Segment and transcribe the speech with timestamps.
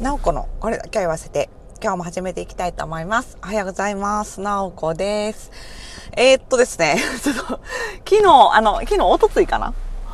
[0.00, 1.48] なおこのこれだけは言わせて、
[1.82, 3.38] 今日も始めていきたいと思います。
[3.42, 4.42] おはようございます。
[4.42, 5.50] なおこです。
[6.18, 7.42] えー、っとですね、 ちょっと、
[8.04, 9.72] 昨日、あの、昨日、おとついかな？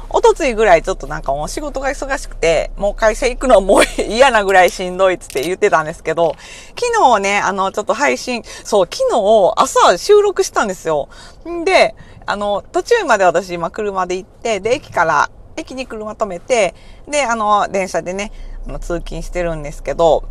[0.09, 6.37] おとついぐらいちょっとなんかもう仕事が忙しくて、もう会社行くのもう嫌なぐらいしんどいっつって言ってたんですけど、
[6.79, 11.09] 昨日ね、あの、ちょっと配信、そう、昨日朝収録したんですよ。
[11.49, 16.75] んで、あの、途中まで私今車で行って、で、駅から、駅に車止めて、
[17.09, 18.33] で、あの、電車でね、
[18.67, 20.29] あの通勤してるんですけど、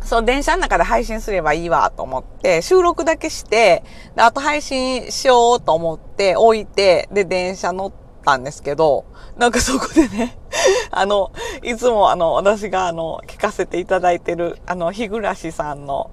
[0.00, 3.82] そう、電車の中で配信すればいいわと思って、収録だけして、
[4.14, 7.92] で、あと配信しようと思って置いて、で、電車乗っ
[8.24, 9.04] たんですけど、
[9.36, 10.38] なんかそこでね、
[10.90, 11.32] あの、
[11.62, 16.10] いつもあの、私があの、聞かせていただいてる、あの、日暮さんの、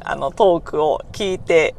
[0.00, 1.74] あの、トークを聞いて、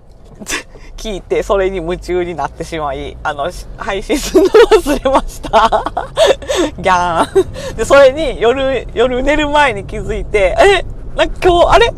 [1.04, 5.84] 聞いて、それに夢中になってしまい、あの、配信するの忘れました。
[6.80, 7.76] ギャーン。
[7.76, 10.86] で、それに夜、夜寝る前に気づいて、え、
[11.18, 11.94] なんか今日、あれ？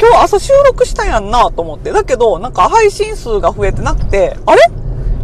[0.00, 1.92] 今日朝収録したやんなと思って。
[1.92, 4.62] だけど、なんか配信数が増えてなくて、あれ？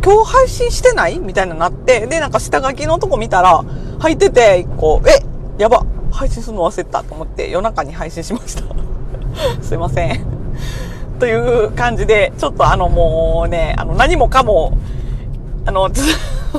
[0.04, 1.18] 今日配信してない？
[1.18, 3.64] みたいになって、で、なんか下書きのとこ見たら、
[3.98, 5.24] 入ってて、一個、え、
[5.60, 8.62] やば、配信するの忘れたと思って、夜中に配信しました。
[9.60, 10.33] すいません。
[11.18, 14.76] という感じで、ちょっとあのもうね、あの何もかも、
[15.66, 15.88] あの、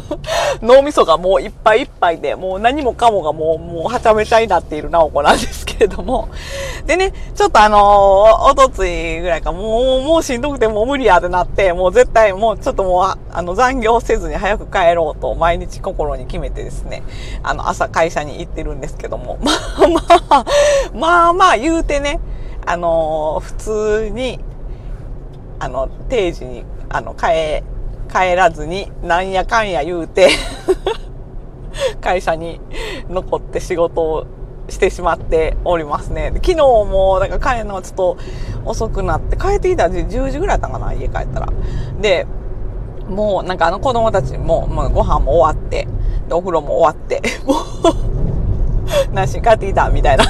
[0.62, 6.30] 脳みそがもういっぱいいっぱいで、もう何もかもがもう、もうはちゃめちゃになっている直子なんですけれども。
[6.86, 7.82] でね、ちょっとあのー、
[8.52, 17.04] おとついぐらいか、もう、もうしんどくてもう無理やってなって、もう絶対もうちょっともう、あの、残業せずに早く帰ろうと毎日心に決めてですね、
[17.44, 20.46] あの、朝会社に行ってるんですけども、 まあまあ、
[20.94, 22.20] まあまあ言うてね、
[22.66, 24.40] あの、普通に、
[25.60, 27.64] あの、定時に、あの、帰、
[28.12, 30.30] 帰らずに、なんやかんや言うて、
[32.02, 32.60] 会社に
[33.10, 34.26] 残って仕事を
[34.70, 36.32] してしまっておりますね。
[36.36, 38.18] 昨日も、だから帰るのはちょっと
[38.66, 41.50] 遅くなって、帰ってきたら10時ぐらいだったかな、家帰ったら。
[42.02, 42.26] で、
[43.10, 45.88] もうなんかあの子供たちも、もうご飯も終わって、
[46.28, 47.54] で、お風呂も終わって、 も
[49.12, 50.26] う、 なし帰ってきた、みたいな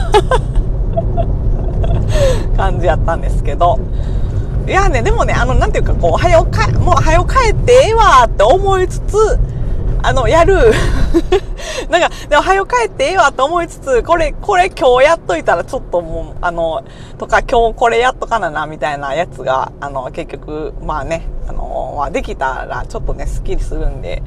[2.57, 3.79] 感じやったんですけど、
[4.67, 9.39] いやね、でもね、あの、なんていうか、こう、早よか、もう早よ帰ってええわって思いつつ、
[10.01, 10.55] あの、やる。
[11.89, 16.83] なんか、でも早よ帰ってええわって思いつつ、これ、これ今日やっといたらちょっともう、あの、
[17.17, 24.23] とか今日これやっとかなな、みたいなやつが、あの、結局、まあね、あの、まあ、できたらちょっとね、スッキリするんで、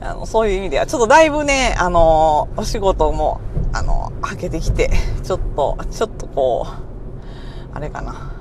[0.00, 3.40] あの、そういう意味では、ちょっとだいぶね、あの、お仕事も、
[3.76, 4.90] あの、はけてきて、
[5.22, 8.32] ちょっと、ちょっとこう、あれかな。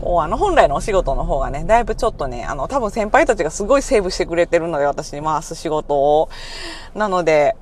[0.00, 6.28] こう、あの、本来のお仕事の方がね、だいぶちょっとね、あの、多分先輩たちがすごいセーブしてくれてるので、私に回す仕事を。
[6.94, 7.56] なので、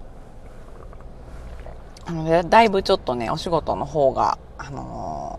[2.07, 5.39] あの、だいぶちょっとね、お仕事の方が、あの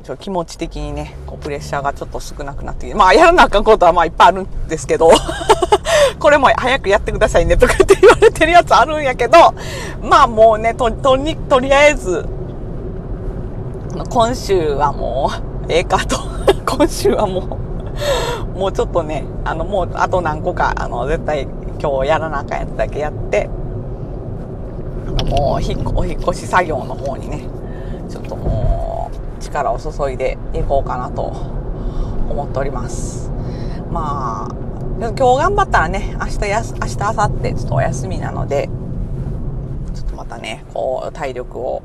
[0.00, 5.10] ー、ちょ気持ち的にね、こう、プレッシャーがちょっと少なくなってきて、まあ、やらなあかんことはまあいっぱいあるんですけど、
[6.24, 9.54] これも早くやってくださいねとかって言われてるやつあるんやけど、
[10.00, 12.24] まあもうね、と、とに、とりあえず、
[14.08, 15.30] 今週はも
[15.68, 16.16] う、ええかと。
[16.64, 17.58] 今週はも
[18.54, 21.46] う、もうちょっとね、あの、もうあと何個か、あの、絶対
[21.78, 23.50] 今日やらなあかんやつだけやって、
[25.06, 27.44] あの、もう、お引っ越し作業の方にね、
[28.08, 31.24] ちょっともう、力を注いでいこうかなと
[32.30, 33.30] 思っております。
[33.90, 34.63] まあ、
[35.10, 38.70] 今日頑張ったらね、明日やす、明日、明後日、ちょっとお休みなので、
[39.94, 41.82] ちょっとまたね、こう、体力を、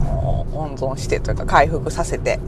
[0.00, 2.38] あの、温存してというか回復させて、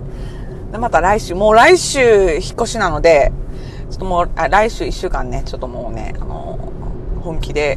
[0.70, 2.00] で、また来週、もう来週
[2.34, 3.32] 引っ越しなので、
[3.91, 6.59] ちょっともう、あ来週1週間ね、ちょっともうね、あの、
[7.20, 7.76] 本気で、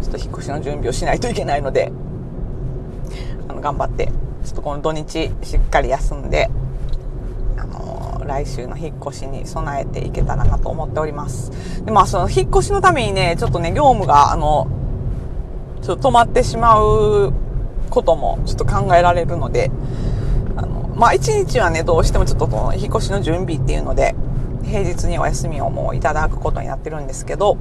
[0.00, 1.92] ちょっと引っ越しの準備をしないといけないので、
[3.46, 6.48] あの、頑張って、ちょっとこの土日しっかり休んで、
[8.36, 11.50] 来週の引っ越しに備えていけたらなと思っております。
[11.84, 14.68] で、まあ、その引っ越しのためにね、ちょっとね、業務が、あの、
[15.80, 17.32] ちょっと止まってしまう
[17.88, 19.70] こともちょっと考えられるので、
[20.56, 24.14] あの、まあ、一日はね、どうしてもちょっとこの引っ越しの準備っていうので、
[24.64, 27.56] 平日にお休みをもういただくことになってるんですけど、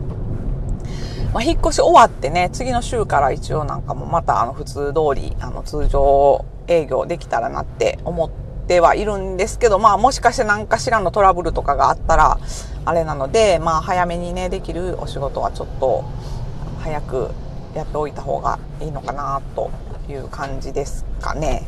[1.34, 8.45] まあ、引っ越し終わってね、次の週から一応なんかもまたあの普通通り、あの通常営業できたらなって思って
[8.80, 12.40] はいるんですけど、まあもしかして何かしらのトラブルとかがあったら、
[12.86, 16.04] あれなので、まあ早めにね、できるお仕事はちょっと
[16.80, 17.32] 早く
[17.76, 19.72] やっておいた方がいいのかなと
[20.10, 21.68] いう感じですかね。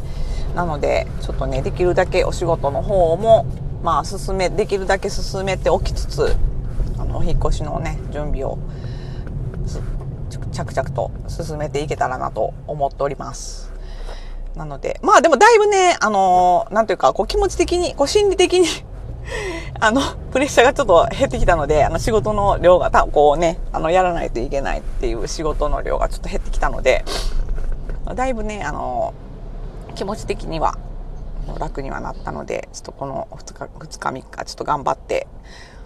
[0.55, 3.45] なので、ちょっとね、できるだけお仕事の方も、
[3.83, 6.35] まあ進め、できるだけ進めておきつつ、
[6.97, 8.57] あの、引っ越しのね、準備を
[10.51, 13.76] 着々と進めていけたらなと思っております。
[14.57, 18.67] なので、まあでもだいぶね、あのー、なんというか、こう気持ち的に、こう心理的に
[19.79, 20.01] あの、
[20.31, 27.05] プレッシャーがちょっと減ってきたので、あの仕事の量が、たこうね、あの、やらないといけないっていう仕事の量がちょっと減ってきたので、
[28.15, 29.13] だいぶね、あの、
[29.95, 30.77] 気持ち的には
[31.59, 35.27] 楽にはなったので、ちょっとこの2日、2日3日、ちょっと頑張って、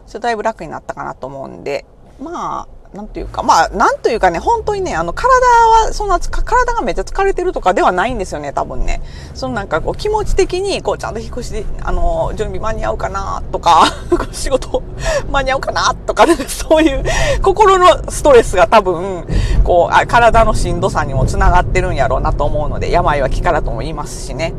[0.08, 1.86] ちょっとだいぶ楽になったかなと思うんで、
[2.20, 9.02] まあ、なんていうか、まあ、なんというかね、本当にね、あの、体は、そんな、体がめっちゃ疲れてるとかではないんですよね、多分ね。
[9.34, 13.86] そのなんかこう、気持ち的に、こう、ちゃんと引っ越し、あの、準備間に合うかな、とか、
[14.34, 14.84] 仕事
[15.32, 17.06] 間に合うかな、とか、ね、そういう
[17.42, 19.26] 心のストレスが多分、
[19.64, 24.54] こうあ、体のしんどさにもつながってるんやろうなと思うので、病は気からとも言いますしね。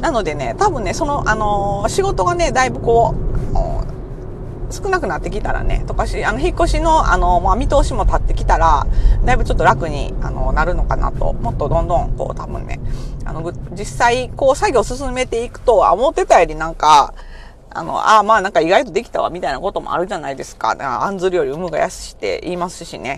[0.00, 3.14] なのでね、多分ね、その、あの仕事がね、だいぶこ
[3.54, 3.79] う、
[4.70, 8.86] 少なくなってきたらね、とかし、あの、引っ越しの、あの、まあ、見通しも立ってきたら、
[9.24, 12.80] だいぶちょっと楽に、あの、なるのかなと、もっとどんどん、こう、多分ね、
[13.24, 17.14] あの、実際、こう、作業進めていくと、思ってたよりなんか、
[17.72, 20.70] あの、ああ、まあなんか意外とできたわ、みたいなこともあるじゃないですか。
[20.70, 23.16] だから、案ずるより有無が安しって言いますしね。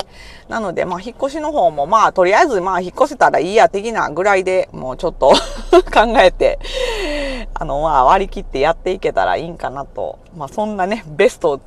[0.49, 5.33] なので、まあ、引っ越しの方も、まあ、とりあえず、まあ、引っ越せたらいいや、的なぐらいでもうちょっと
[5.91, 6.59] 考えて、
[7.63, 10.19] あの、まあ、割り切ってやっていけたらいいんかなと。
[10.37, 11.61] まあ、そんなね、ベスト、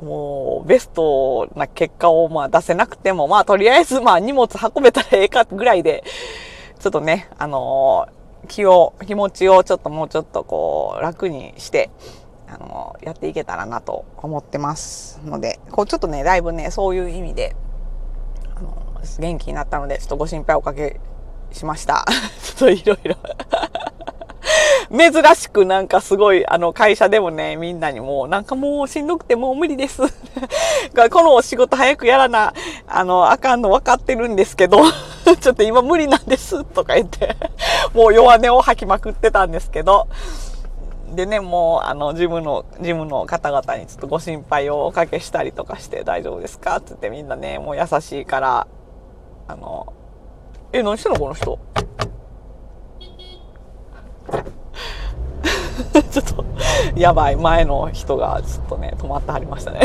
[0.00, 6.04] もう、ベストな結果を、まあ、出せなくても、まあ、とりあえず、まあ、荷物運べたらええかぐらいで、
[6.80, 11.90] ちょっとね、あのー、気を、気持ちをちょっともうちょっとこう、楽にして、
[12.48, 17.54] あのー、やっていけたらなと思ってますので、こう、ちょっとね、だいぶね、そういう意味で、
[18.56, 20.98] あのー、元気になったので、ちょっとご心配おかけ
[21.52, 22.06] しました。
[22.42, 23.16] ちょっといろいろ
[24.90, 30.02] 珍しくなんかすごい、あの、会社でもね、みんなにもう、なんかもうしんどくてもう無理です、
[31.10, 32.52] このお仕事早くやらな、
[32.86, 34.78] あの、あかんの分かってるんですけど
[35.40, 37.36] ちょっと今無理なんです、とか言って
[37.94, 40.08] もう弱音を吐きまくってたんですけど、
[41.14, 48.66] でね、もう、あの、事務の、事務の方々にちょっとご心配をおかけしたりとかして大丈夫ですかって言ってみんなね、もう優しいから、
[49.46, 49.92] あの、
[50.72, 51.58] え、何してんのこの人？
[56.10, 56.44] ちょっと、
[56.94, 59.80] やばい、前の人がちょっとね、止まってはりましたね。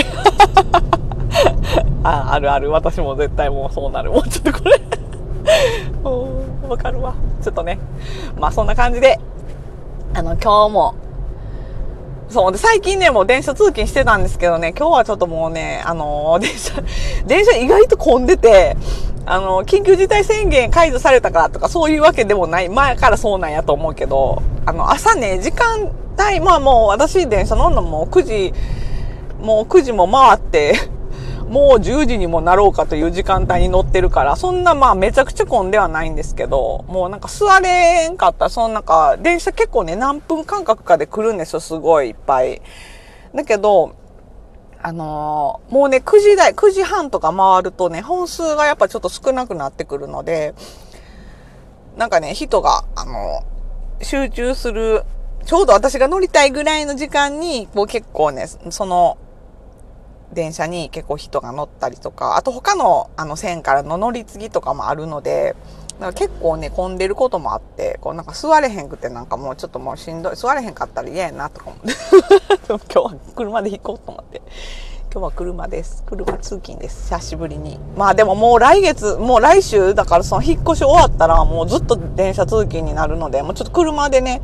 [2.04, 4.12] あ、あるある、私も絶対もうそうなる。
[4.12, 4.80] もうちょっとこれ
[6.70, 7.16] わかるわ。
[7.42, 7.80] ちょっとね。
[8.38, 9.20] まあそんな感じで、
[10.14, 10.96] あの、今日も、
[12.30, 12.52] そう。
[12.52, 16.74] で、最近ね、もう電車通勤してたんですけどね、今日はちょっともうね、あの電車、
[17.26, 18.78] 電車意外と混んでて、
[19.26, 28.54] あの、緊急事態宣言解除されたからとかそういうわけでもない、前からそうなんやと思うけど、あの、朝ね、時間帯、まあもう私電車乗るのも9時、
[29.42, 30.76] もう9時も回って、
[31.48, 42.62] もう10時にもなろうかという時間帯に乗ってるから、そんなまあめちゃくちゃ混んではないんですけど、もうなんか座れんかった、そのなんか電車結構ね、何分間隔かで来るんですよ、すごいいっぱい。
[43.34, 43.94] だけど、
[44.82, 50.54] あのー、もうね、9時台、9時半とか回るとね、本数がやっぱちょっと少なくなってくるので、
[51.98, 55.04] なんかね、人が、あのー、集中する、
[55.46, 59.18] ちょうど私が乗りたいぐらいの時間に、こう結構ね、その、
[60.32, 65.56] 電車に結構人が乗ったりとか、あと他のあの線からの乗り継ぎとかもあるので、
[66.00, 71.94] だから結構ね、混んでることもあって、こうなんか座れへんくてなんかもうちょっともうしんどい、座れへんかったら嫌やなとか思って。
[72.68, 74.42] 今日は車で行こうと思って。
[75.12, 76.04] 今日は車です。
[76.06, 77.10] 車通勤です。
[77.10, 77.80] 久しぶりに。
[77.98, 84.42] まあでももう来月、もう来週、だからその引っ越し終わったらもうずっと電車通勤になるので、もうちょっと車でね、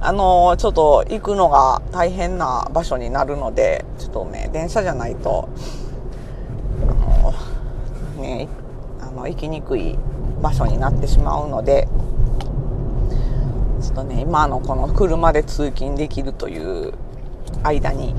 [0.00, 5.48] あのー、ちょっと行くのが大変な場所になるので、ちょっとね、電車じゃないと、
[6.88, 8.48] あのー、ね、
[9.00, 9.98] あの、行きにくい
[10.42, 11.88] 場所になってしまうので、
[13.82, 16.92] ちょっとね、今のこの車で通勤できるという
[17.62, 18.14] 間に、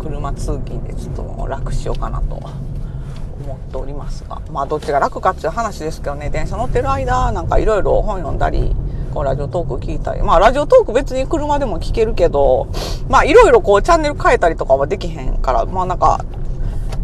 [0.00, 8.74] 車通勤でちょっと楽しようかなと思っておりますがまあどっちが楽かっていう話ですけどね電車乗ってる間なんかいろいろ本読んだり
[9.12, 12.68] こうラジオトーク聞いたりまあラジオトーク別に車でも聞けるけど
[13.08, 16.24] まあいろいろこうチャンネル変えたりとかはできへんからまあなんか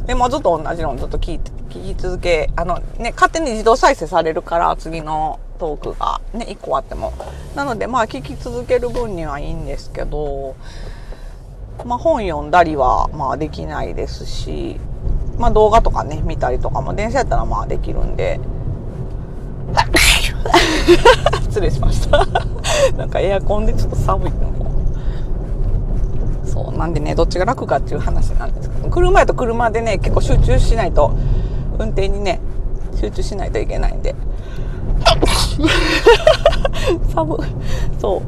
[0.06, 7.12] でもずっと同じのずっと聞いて聞き続けあのね勝手に自動再生されるから次のトークがね1個あっても。
[7.54, 10.54] なのでまあ聞き続ける分にはいいんですけど
[11.84, 14.78] まあ、本読んだりは、まあ、できないですし、
[15.38, 18.38] まあ、動画とかね、見たりとかも、電車やったらまあできるんで、
[21.42, 22.24] 失礼しました。
[22.96, 24.52] なんかエアコンでちょっと寒いの
[26.44, 31.12] そうなんでねどっちが楽かっていう話なんですけど車やと車でね結構集中しないと
[31.78, 32.40] 運転にね
[33.00, 34.14] 集中しないといけないんで
[37.14, 37.38] 寒い。
[38.00, 38.22] そう。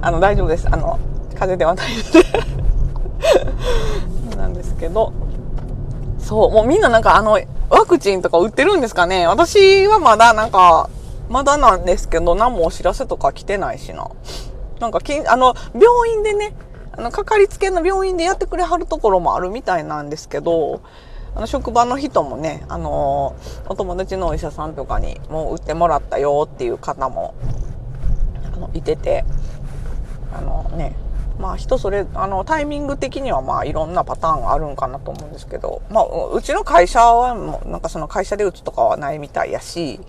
[0.00, 0.66] あの、大丈夫です。
[0.68, 0.98] あの、
[1.34, 2.02] 風邪ではないの
[4.30, 5.12] でなんですけど、
[6.18, 9.26] そう、もうみんななんかあの、ワクチンとか売ってるんですかね？
[9.26, 10.88] 私はまだなんか、
[11.28, 14.08] まだなんですけど、何もお知らせとか来てないしな。
[14.80, 16.54] なんかき、あの、病院でね、
[16.92, 20.80] あの、かかりつけの病院でやってくれはるところもあるみたいなんですけど、
[21.34, 23.36] あの、職場の人もね、あの、
[23.68, 27.34] お友達のお医者さんとかにもう打ってもらったよっていう方も、
[28.54, 29.24] あの、いてて、
[30.32, 30.94] あのね、
[31.38, 40.00] まあ人それ、あの、タイミング的にはまあいろんなパターンがあるんかなと思うんですけど、まあ、うちの会社はもう、なんかその会社で打つとかはないみたいやし、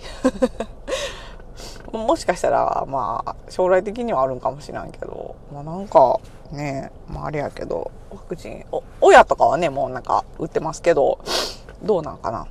[1.92, 6.20] もしかしたら、まあ、将来的にはあるんかもしれんけど、まあなんか、
[6.52, 11.20] ね、まああれやけど、ワクチン、お、親とかはね、もうなんか打ってますけど、
[11.84, 12.48] どうなんかな。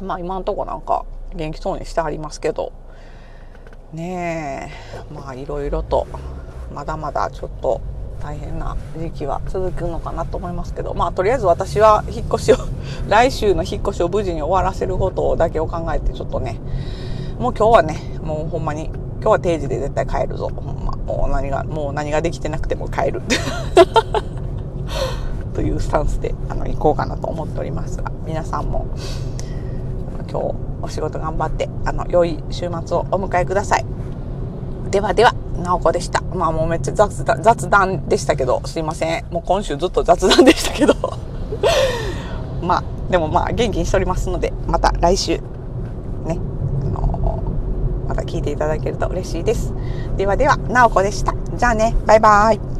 [0.00, 2.72] まあ今んとこなんか元気そうにしてはりますけど、
[3.92, 4.72] ね
[5.10, 6.06] え、まあいろいろと、
[6.74, 7.80] まだまだちょっと
[8.22, 12.56] 大変な時期は続くのかなと思いますけどまあとりあえず私は引っ越しを
[13.08, 16.60] 来週の引っ越しを無事に終わらせることだけを考えてちょっとね
[17.38, 23.22] もう今日はねもうほんまに今日は定時で絶対帰るぞほんまもう何がもう何ができてなくても帰る
[25.54, 28.86] というスタンスであの行こうかなと思っておりますが皆さんも
[30.30, 33.84] 今日お仕事頑張ってあの良い週末をお迎えください
[34.90, 36.20] ではではなおこでした。
[36.34, 39.24] まあもうめっちゃ雑談雑談でしたけど、すいません。
[39.30, 40.94] もう今週ずっと雑談でしたけど。
[42.62, 45.40] まあ、でもまあ元気にしておりますので、また来週、
[48.12, 49.72] また聞いていただけると嬉しいです。
[50.18, 51.34] ではでは、なおこでした。
[51.56, 52.71] じゃあね、バイバーイ。